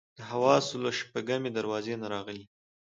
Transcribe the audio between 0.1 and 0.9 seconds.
د حواسو